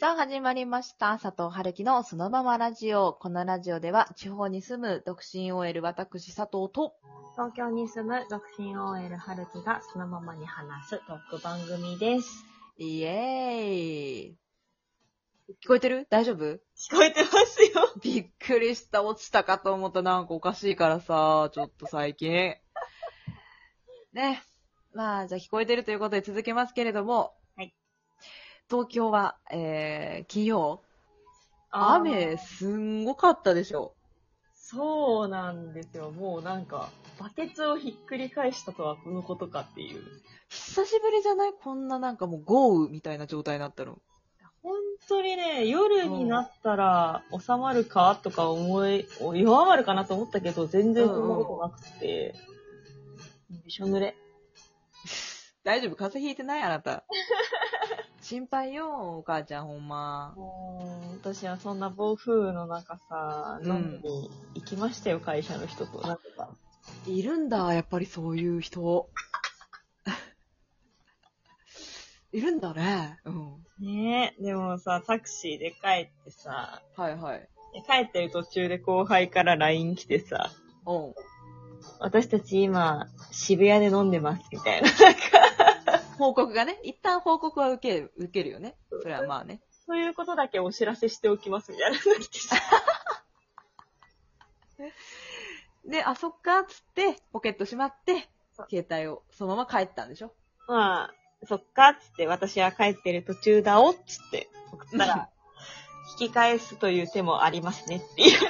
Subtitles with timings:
[0.00, 1.18] さあ始まりました。
[1.18, 3.12] 佐藤春樹のそのままラジオ。
[3.12, 6.94] このラジオでは地方に住む独身 OL 私佐藤と
[7.32, 12.46] 東京に住む独身 OL 春樹がそのままに話すトーク番組です。
[12.78, 13.72] イエー
[14.30, 14.36] イ。
[15.62, 16.06] 聞こえてる？
[16.08, 16.44] 大丈夫？
[16.44, 17.92] 聞こえてますよ。
[18.02, 19.02] びっくりした。
[19.02, 20.00] 落ちたかと思った。
[20.00, 22.56] なんかおかしいからさ、ちょっと最近。
[24.14, 24.42] ね。
[24.94, 27.34] まあ、じゃあ聞こえてるということで続けますけれども。
[28.70, 28.84] はい。
[28.84, 30.82] 東京は、えー、金曜？
[31.72, 33.94] 雨すんごかったでしょ。
[34.54, 36.10] そうなんですよ。
[36.10, 40.02] もうなんか、バケツをひっくり返したとはこのことかっていう。
[40.48, 41.52] 久しぶりじゃない？
[41.52, 43.98] こんななんかもう豪雨みたいな状態になったの。
[44.62, 44.74] 本
[45.08, 52.34] 当にね、夜になったら収まるかとか思い、弱まるかなと思ったけど、全然そんなことなくて、
[53.64, 54.16] びしょ濡れ。
[55.64, 55.96] 大丈夫？
[55.96, 56.62] 風邪ひいてない？
[56.62, 57.04] あなた。
[58.22, 60.34] 心配よ、お母ちゃんほんま。
[60.36, 66.00] もう、私はそんな暴風雨の中さ、うん飲みに行きましたよ、会社の人と。
[66.02, 66.54] なんか、
[67.06, 69.08] いるんだ、やっぱりそういう人。
[72.32, 73.18] いるんだね。
[73.24, 73.64] うん。
[73.80, 75.76] ねえ、でもさ、タクシーで帰
[76.22, 77.48] ってさ、はいはい。
[77.72, 80.50] で帰ってる途中で後輩から LINE 来てさ、
[80.86, 81.14] うん。
[81.98, 84.90] 私たち今、渋谷で飲んでます、みたいな。
[86.20, 88.76] 報告がね、一旦報告は受ける、受けるよね。
[88.90, 89.62] それはまあね。
[89.86, 91.98] そういうことだけお知らせしておきます、みたいな。
[95.90, 98.28] で、あ、そっか、つって、ポケットしまって
[98.70, 100.34] 携帯をそのまま帰ったんでしょ？
[100.68, 101.14] まあ、
[101.46, 105.30] そっか、つって、私は帰ってる途中だお、つって、送ったら、
[106.20, 108.38] 引き返すという手もありますね、っていう。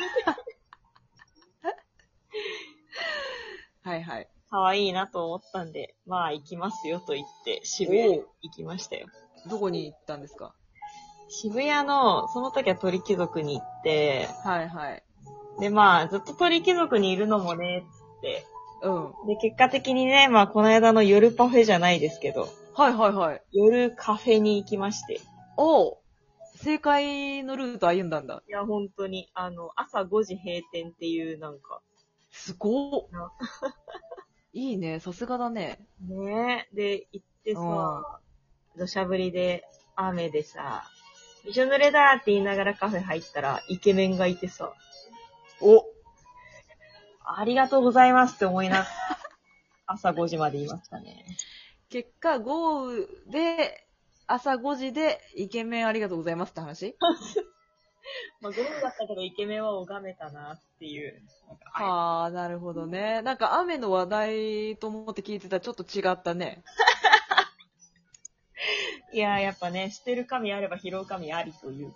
[3.83, 4.29] はいはい。
[4.51, 9.07] 可愛いなと思ったんで、まあ行きますよと言って、渋谷に行きましたよ。
[9.49, 10.55] どこに行ったんですか？
[11.29, 15.03] 渋谷の、その時は鳥貴族に行って、はいはい。
[15.61, 18.45] でまあずっと鳥貴族にいるのもね、つって。
[18.83, 19.27] うん。
[19.29, 23.43] で、結果的にね、まあこの間の夜パフェじゃないですけど、はいはいはい。
[23.53, 25.21] 夜カフェに行きまして。
[25.57, 25.97] おう
[26.57, 28.43] 正解のルート歩んだんだ。
[28.49, 31.81] いや、本当に、あの、朝5時閉店っていうなんか、
[32.31, 33.33] すごっな。
[34.53, 35.79] いいね、さすがだね。
[36.01, 36.77] ねえ。
[36.77, 38.21] で、行ってさ、
[38.77, 40.85] 土砂降りで、雨でさ、
[41.45, 44.73] びしょ濡れだって言いながらカフェ入ったら、イケメンがいてさ、
[45.61, 45.85] お
[47.25, 48.87] ありがとうございますって思いながら、
[49.87, 51.25] 朝5時までいましたね。
[51.89, 53.87] 結果、豪雨で、
[54.27, 56.97] 朝5時で、イケメンありがとうございますって話？
[58.41, 61.21] まあ、ゴーだったけど、イケメンは拝めたなっていう。
[61.75, 63.21] あはあ、なるほどね。
[63.23, 66.63] なんか雨の話題と思って聞いてたらちょっと違ったね。
[69.13, 71.95] いやー、やっぱね、捨てる神あれば拾う神ありという。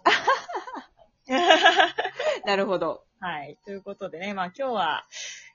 [2.45, 3.05] なるほど。
[3.21, 3.57] はい。
[3.65, 5.07] ということでね、まあ今日は、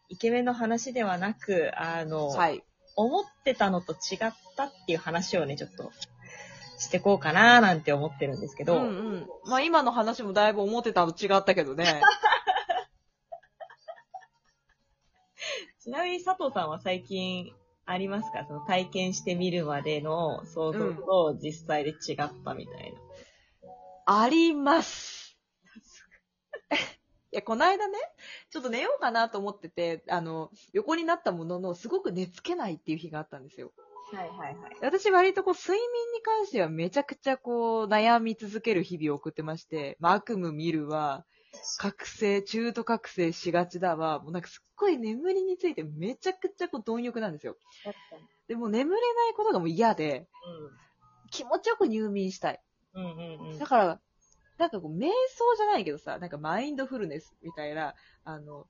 [0.07, 2.63] イケメンの話ではなく、あの、はい。
[2.95, 5.91] 思ってたのと違ったっていう話をね、ちょっと、
[6.79, 9.27] してこうかなーなんて思ってるんですけど、うんうん。
[9.45, 12.01] まあ今の話もだいぶ思ってたのと違ったけどね。
[15.83, 17.53] ちなみに佐藤さんは最近
[17.85, 18.45] ありますか？
[18.47, 22.99] その体験してみるまでの想像と実際で違ったみたいな。
[24.05, 25.37] あります。
[27.31, 27.97] いや、この間ね、
[28.49, 33.71] ちょっと寝ようかなと思ってて、あの、横になったものの、すごく寝つけないっていう日があったんですよ。
[34.11, 34.77] はいはいはい。
[34.81, 41.25] 私割とこう、睡眠に関してはめちゃくちゃこう、悩み続ける日々を送ってまして、まあ、悪夢見るわ、
[41.77, 47.57] 覚醒、中途覚醒しがちだわ、もうなんかすっごい眠りについてめちゃくちゃこう、貪欲なんですよ。
[48.47, 50.27] でも眠れないことがもう嫌で、
[51.31, 52.59] 気持ちよく入眠したい。
[52.93, 53.03] うん。
[53.03, 53.67] うんうんうんだ。
[53.67, 54.01] から、
[54.57, 57.93] なんかこう、瞑想じゃないけどさ、なんかマインドフルネスみたいな、
[58.23, 58.67] あの、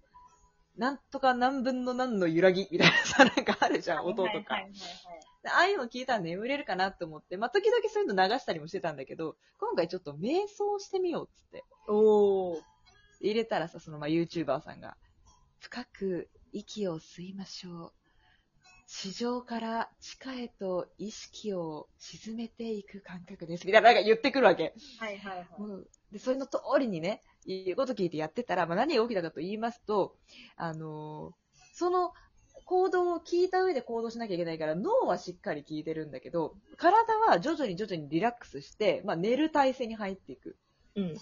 [0.77, 4.27] なんとか何分の何の揺らぎみたいなさ、なんかあるじゃん、音とか。
[4.29, 11.63] はいはいはいでああいうの聞いたら眠れるかなと思って、まあ、時々そういうの流したりもしてたんだけど、今回ちょっと瞑想してみようっつって。
[11.87, 12.57] おー。
[13.21, 14.97] 入れたらさ、そのまあ YouTuber さんが、
[15.59, 17.93] 深く息を吸いましょう。
[18.87, 23.67] 地上から地下へと意識を沈めていく感覚です。
[23.67, 24.73] みたいな、なんか言ってくるわけ。
[24.99, 25.47] はいはいはい。
[25.59, 30.15] うんで、それの通りにね、言うこと聞いてやってたら、まあ、何が起きたかと言いますと、
[30.57, 31.49] あのー
[31.79, 32.11] その
[32.69, 40.55] 行動を聞いた上で行動しなきゃいけないから、脳はしっかり聞いてるんだけど、体は徐々に徐々にリラックスして、まあ、寝る体勢に入っていく。
[40.95, 41.17] うんうんうん。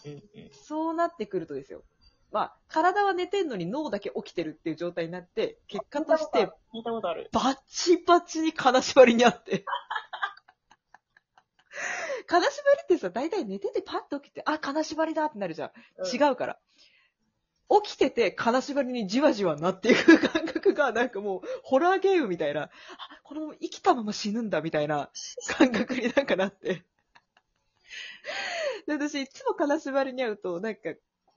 [0.52, 1.86] そうなってくるとですよ。
[2.34, 7.30] まあ、体は寝てんのに脳だけ起きてるっていう状態になって、結果として、聞いたことある。
[7.32, 9.64] バチバチに金縛りにあって。
[12.28, 15.72] 金縛りってさ、大体寝ててパッと起きて、あ、金縛りだってなるじゃん。
[16.14, 16.60] 違うから。
[17.84, 22.72] 起きてて金縛りにじわじわなっていく感覚が、なんかもう、ホラーゲームみたいな、あ、
[23.24, 25.10] このまま生きたまま死ぬんだみたいな
[25.58, 26.86] 感覚になんかなって。
[28.86, 30.82] で私、いつも金縛りに会うと、なんか、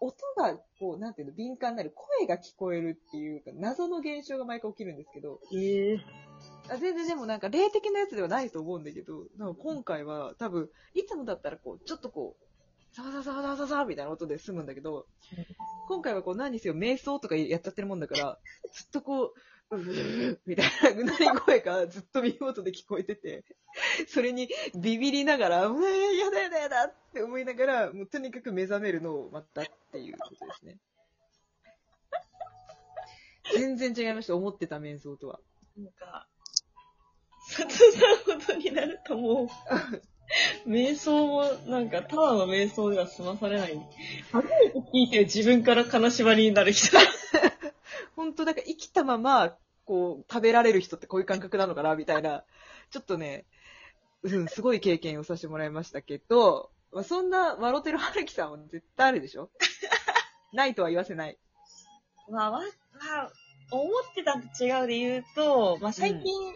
[0.02, 6.00] 音が、こう、なんていうの、敏感になる、声が聞こえるっていうか、謎の現象が毎回起きるんですけど、ええ
[6.70, 12.44] あ全然でもなんか霊的なやつではないと思うんだけど、なんか今回は多分、いつもだったらこう、ちょっとこう、
[12.92, 15.06] ザワザワザワザワザワみたいな音で済むんだけど、
[15.88, 18.38] 今回はこう何にせよ瞑想とかやっちゃってるもんだから、
[18.72, 19.34] ずっとこ
[19.70, 23.44] う、うーみたいなうなり声がずっと耳元で聞こえてて、
[24.08, 30.78] それにビビりながら、うわやだやだやだって思いながら、もうとにかく目覚めるのを待ったっていうことですね。
[33.54, 35.38] 全然違いました、思ってた瞑想とは。
[35.76, 36.26] なんか、
[37.48, 37.66] 殺
[38.26, 39.48] 談ほどになるともう、
[40.66, 43.80] 瞑想も、なんか、ただの瞑想では済まされない。
[44.30, 46.96] 初めて聞いて自分から金縛りになる人。
[48.16, 52.44] 本当だから生きたまま、こう、食べられる人ってこういう感覚なのかな、みたいな、
[52.90, 53.46] ちょっとね、
[54.22, 59.50] うん、すごい経験をさせてもらいましたけど、まあ、そんな、笑ってる春樹さんは絶対あるでしょ？
[60.52, 61.38] ないとは言わせない。
[62.28, 62.66] まあ、まあ、ま
[63.24, 63.32] あ、
[63.72, 66.54] 思ってたのと違うで言うと、まあ最近、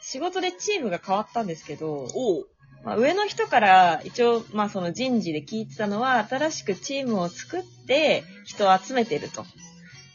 [0.00, 2.48] 仕事でチームが変わったんですけど、おう。
[2.84, 9.44] まあ、上の人から一応、まあその人事で聞いてたのは、新しくチームを作って人を集めてると。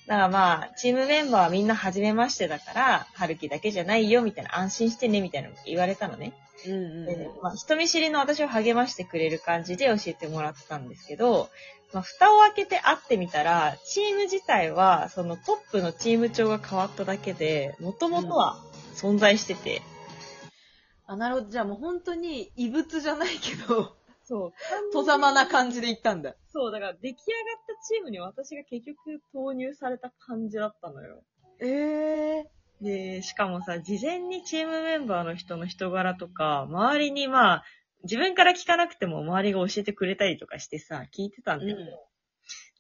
[0.08, 6.34] だからまあ、チームメンバーはみんな初めましてだから、春樹だけじゃないよ、みたいな、安心してね、みたいなの言われたのね。
[6.66, 11.50] うんうんでまあ、人見知りの私を励ましてくれる感じで教えてもらってたんですけど、
[11.94, 18.58] まあ、蓋を開けて会ってみたら、チーム自体は、そのトップのチーム長が変わっただけで、もともとは
[18.96, 19.82] 存在してて、
[21.08, 21.50] あ、なるほど。
[21.50, 24.54] じゃあもう本当に異物じゃないけど、そう。
[24.92, 26.36] 戸ざまな感じで行ったんだ。
[26.52, 31.24] そう、だから出来上がったチームに私が結局投入された感じだったのよ。
[31.62, 32.50] ええ
[32.82, 37.64] で、しかもさ、事前にチームメンバーの人の人柄とか、周りにまあ、
[38.04, 41.80] 自分から聞かなくても周りが教えてくれたりとかしてさ、聞いてたんだけど、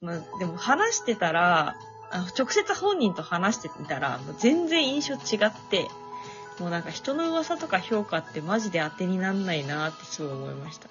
[0.01, 1.75] まあ、でも話してたら、
[2.11, 5.87] あ直接本人と話してみたら、全然印象違って、
[6.59, 10.89] もうなんか人の噂とか評価ってマジで当てになんないなってすごい思いました。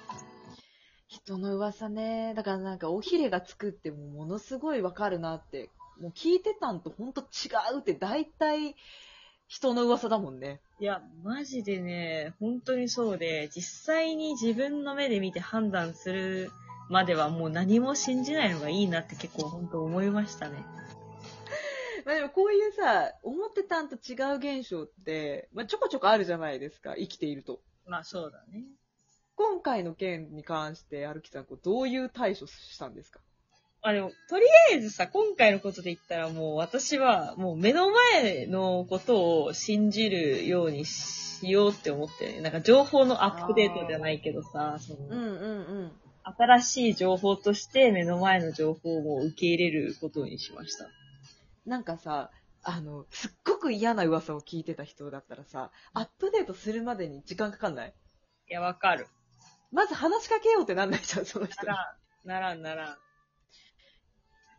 [1.07, 2.33] 人の噂ね。
[2.35, 5.69] だからなんか、おひれがつくってものすごいわかるなって。
[5.99, 8.75] もう聞いてたんとほんと違うって大体
[9.47, 10.59] 人の噂だもんね。
[10.79, 16.51] いや、マジでね、本当にそうで、実際に自分の目で見て判断する
[16.89, 20.63] まではもう何も信じないのがいいなって結構本当思いましたね。
[22.07, 27.59] まあでもこういうさ、思ってたんと違う現象って、まあちょこちょこあるじゃないですか、生きていると。
[27.85, 28.63] まあそうだね。
[29.35, 33.19] 今回の件に関して、歩きさん、こうどういう対処したんですか？
[33.81, 42.39] あ、でも、とりあえずさ、今回のことで言ったらもう私はもう目の前のことを信じるようにしようって思ってね。
[42.41, 45.23] なんか情報のアップデートじゃないけどさ、その、うんうんう
[45.83, 45.91] ん。
[46.23, 50.87] 新しい情報として目の前の情報を受け入れることにしました。
[51.67, 52.31] なんかさ、
[52.63, 57.93] あの、すっごく嫌な噂を聞いてた人だったらさ、アップデートするまでに時間かかんない？
[58.49, 59.07] いや、わかる。
[59.71, 61.67] まず話しかけようってなんないじゃん、その人に。
[61.67, 61.83] なら
[62.23, 62.97] ん、ならん、ならん。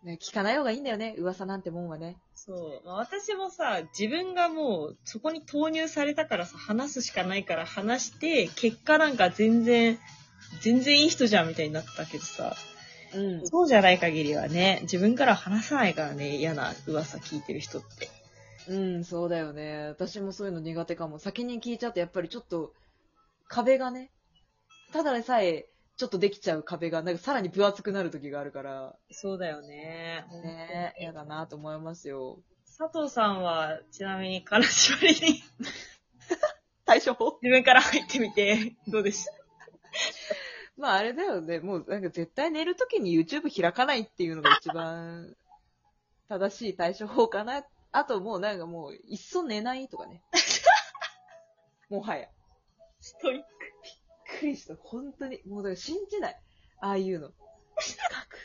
[0.06, 2.18] ね、聞かない方がいいんだよね、噂なんてもんはね。
[2.34, 2.86] そう。
[2.86, 9.98] まあ、私もさ、自分がもうそこに投入されたからさ、話すしかないから話して、結果なんか全然、
[10.60, 12.54] 全然いい人じゃんみたいになったけどさ、
[13.14, 13.46] うん。
[13.48, 18.08] そうじゃない限りはね、自分から話さないからね、嫌な噂聞いてる人って。
[18.68, 19.86] うん、そうだよね。
[19.88, 21.18] 私もそういうの苦手かも。
[21.18, 22.72] 先に聞いちゃうとやっぱりちょっと、
[23.48, 24.10] 壁がね、
[24.92, 30.24] ただでさえ、ちょっとできちゃう壁が、なんかさらに分厚くなる時があるから、そうだよね。
[30.42, 32.38] ね、嫌だなと思いますよ。
[32.78, 35.42] 佐藤さんは、ちなみに金縛りに
[36.86, 37.38] 対処法？
[37.42, 39.32] 自分から入ってみて、どうでした？
[40.78, 41.58] まああれだよね。
[41.58, 45.34] もうなんか絶対寝るときに YouTube 開かないっていうのが一番
[46.28, 47.64] 正しい対処法かな。
[47.90, 50.22] あともうなんかもう、いっそ寝ないとかね。
[51.90, 52.28] もはや。
[53.00, 53.44] ストイック。
[53.82, 54.76] びっくりした。
[54.76, 55.42] 本当に。
[55.46, 56.40] もうだから信じない。
[56.80, 57.32] ああいうの。
[57.76, 58.38] 深く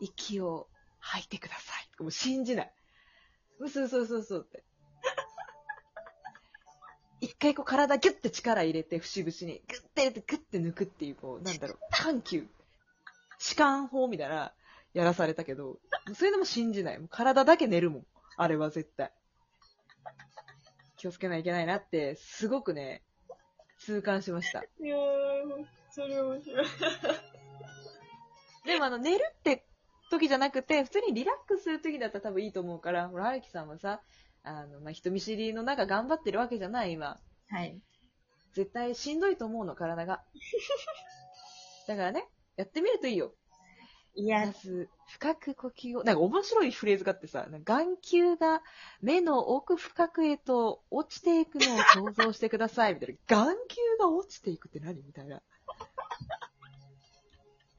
[0.00, 2.02] 息を吐いてください。
[2.02, 2.72] もう信じない。
[3.58, 4.64] 嘘嘘嘘嘘って。
[7.20, 12.46] 一回こう体ギュッて力入れて、節々に、グッて入れて、グッて抜くっていう、こう、なんだろう、緩急。
[13.38, 14.52] 弛緩法みたいな、
[14.94, 15.78] やらされたけど、
[16.14, 16.98] そういうのも信じない。
[16.98, 18.06] もう体だけ寝るもん。
[18.36, 19.12] あれは絶対。
[20.96, 23.02] 気をつけないといけないなって、すごくね、
[23.78, 24.60] 痛感しました。
[24.60, 25.00] いやー
[25.90, 26.66] それ面白い。
[28.66, 29.64] でもあの、寝るって
[30.10, 34.00] 時じゃなくて、普通にリラックスする時だったら多分いいと思うから、ほら、はるきさんはさ、
[34.42, 37.20] あの、まあ、人見知りの中頑張ってるわけじゃない、今。
[37.48, 37.80] はい。
[38.52, 40.24] 絶対しんどいと思うの、体が。
[41.86, 43.34] だからね、やってみるといいよ。
[44.14, 48.62] いやま、ず、深く呼吸を、なんか面白いフレーズがあってさ、なんか眼球が
[49.00, 53.44] 目の奥深くへと落ちていくのを想像してください、みたいな。
[53.46, 55.02] 眼球が落ちていくって何？
[55.02, 55.42] みたいな。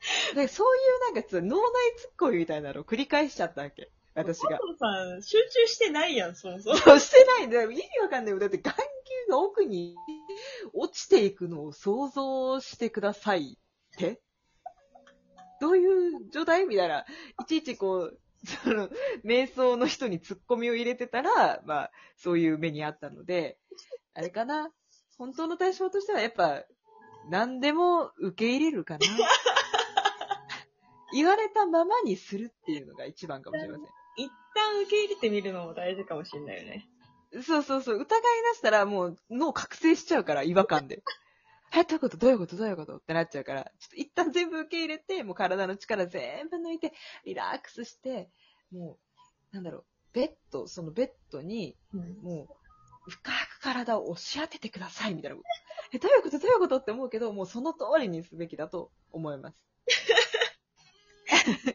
[0.35, 0.79] でそうい
[1.11, 3.91] うなんかさ脳内ツッコミみたいなのを繰り返しちゃったわけ。
[4.13, 4.57] 私が。
[4.57, 6.77] 佐藤さん、集中してないやん、そもそも。
[6.77, 7.71] そ うしてないんだよ。
[7.71, 8.39] 意味わかんないよ。
[8.39, 9.95] だって眼球が奥に
[10.73, 13.57] 落ちていくのを想像してください
[13.95, 14.21] って
[15.61, 16.65] どういう状態？
[16.65, 17.05] みたいな。
[17.41, 18.19] いちいちこう、
[18.63, 18.89] その、
[19.23, 23.59] 瞑想の人にツッコミを入れてたら、まあ、そういう目にあったので、
[24.15, 24.71] あれかな？
[25.19, 26.63] 本当の対象としてはやっぱ、
[27.29, 29.01] 何でも受け入れるかな。
[31.13, 33.87] 言われたままにするっていうのが一番かもしれません。
[34.17, 36.87] 一旦受け入れてみるのも大事かもしれないよね。
[37.43, 37.95] そうそうそう。
[37.95, 38.05] 疑い
[38.53, 41.01] 出したらもう脳覚醒しちゃうから、違和感で。
[41.73, 42.17] え、どういうこと？
[42.17, 42.57] どういうこと？
[42.57, 42.97] どういうこと？
[42.97, 46.91] ってなっちゃうから、ちょっと一旦全部受け入れて、もう体の力全部抜いて、
[47.23, 48.29] リラックスして、
[48.73, 48.97] も
[49.51, 52.17] う、なんだろう、ベッド、そのベッドに、うん。
[52.21, 52.47] も
[53.07, 55.47] う、深く体を押し当ててください、みたいなこと。
[55.93, 56.39] え、どういうこと？
[56.39, 56.77] どういうこと？
[56.79, 59.57] って思うけど、もうその通りにすべきだと思います。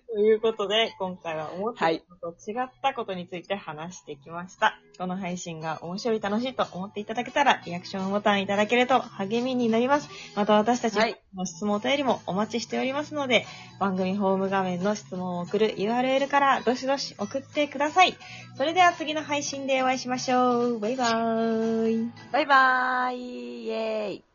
[0.08, 4.78] ということで、今回は思ったことと違ったことについて話してきました。
[4.98, 10.08] この配信が面白い、楽しいと思っていただけたら、リアクションボタンいただけると励みになります。
[10.36, 13.46] また私たちはいの質問お便りもお待ちしておりますので、
[13.78, 18.16] 番組ホーム画面の質問を送る URL からどしどし送ってください。
[18.56, 20.80] それでは次の配信でお会いしましょう。
[20.80, 22.10] バイバーイ。
[22.32, 24.26] バイバーイイェーイ